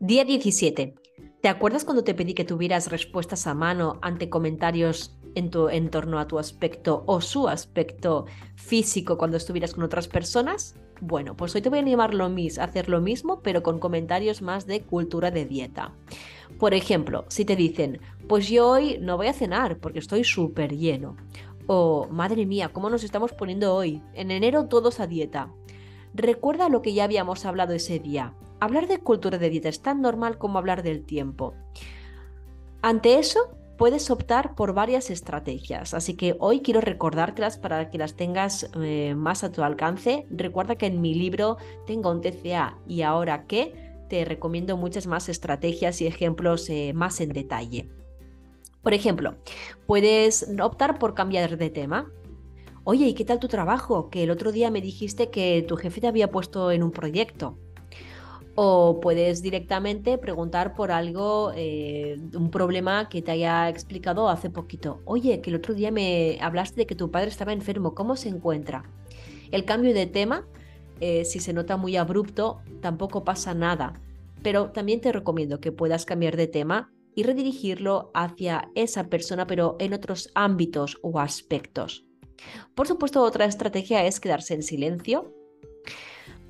[0.00, 0.94] Día 17.
[1.40, 5.90] ¿Te acuerdas cuando te pedí que tuvieras respuestas a mano ante comentarios en, tu, en
[5.90, 10.76] torno a tu aspecto o su aspecto físico cuando estuvieras con otras personas?
[11.00, 13.80] Bueno, pues hoy te voy a animar lo mis, a hacer lo mismo, pero con
[13.80, 15.92] comentarios más de cultura de dieta.
[16.60, 20.76] Por ejemplo, si te dicen, pues yo hoy no voy a cenar porque estoy súper
[20.76, 21.16] lleno.
[21.66, 24.00] O, madre mía, ¿cómo nos estamos poniendo hoy?
[24.14, 25.52] En enero todos a dieta.
[26.14, 28.34] Recuerda lo que ya habíamos hablado ese día.
[28.60, 31.54] Hablar de cultura de dieta es tan normal como hablar del tiempo.
[32.82, 38.14] Ante eso, puedes optar por varias estrategias, así que hoy quiero recordártelas para que las
[38.14, 40.26] tengas eh, más a tu alcance.
[40.30, 43.74] Recuerda que en mi libro Tengo un TCA y ahora qué,
[44.08, 47.88] te recomiendo muchas más estrategias y ejemplos eh, más en detalle.
[48.82, 49.36] Por ejemplo,
[49.86, 52.10] puedes optar por cambiar de tema.
[52.84, 54.08] Oye, ¿y qué tal tu trabajo?
[54.08, 57.58] Que el otro día me dijiste que tu jefe te había puesto en un proyecto.
[58.60, 65.00] O puedes directamente preguntar por algo, eh, un problema que te haya explicado hace poquito.
[65.04, 68.30] Oye, que el otro día me hablaste de que tu padre estaba enfermo, ¿cómo se
[68.30, 68.82] encuentra?
[69.52, 70.44] El cambio de tema,
[70.98, 73.92] eh, si se nota muy abrupto, tampoco pasa nada.
[74.42, 79.76] Pero también te recomiendo que puedas cambiar de tema y redirigirlo hacia esa persona, pero
[79.78, 82.06] en otros ámbitos o aspectos.
[82.74, 85.32] Por supuesto, otra estrategia es quedarse en silencio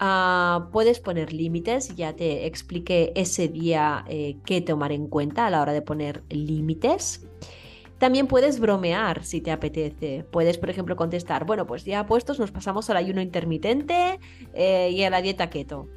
[0.00, 5.50] Ah, puedes poner límites, ya te expliqué ese día eh, qué tomar en cuenta a
[5.50, 7.26] la hora de poner límites.
[7.98, 10.24] También puedes bromear si te apetece.
[10.30, 14.20] Puedes, por ejemplo, contestar, bueno, pues ya puestos nos pasamos al ayuno intermitente
[14.54, 15.88] eh, y a la dieta keto.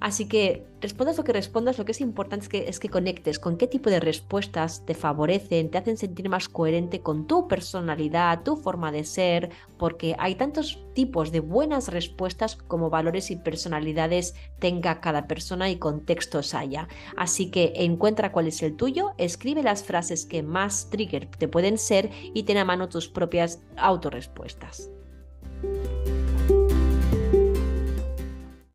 [0.00, 3.38] Así que respondas lo que respondas, lo que es importante es que, es que conectes
[3.38, 8.42] con qué tipo de respuestas te favorecen, te hacen sentir más coherente con tu personalidad,
[8.44, 14.34] tu forma de ser, porque hay tantos tipos de buenas respuestas como valores y personalidades
[14.60, 16.88] tenga cada persona y contextos haya.
[17.16, 21.78] Así que encuentra cuál es el tuyo, escribe las frases que más trigger te pueden
[21.78, 24.90] ser y ten a mano tus propias autorrespuestas.